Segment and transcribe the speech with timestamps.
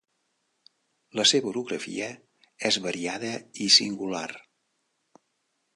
[1.19, 2.07] La seva orografia
[2.71, 3.31] és variada
[3.67, 4.27] i singular.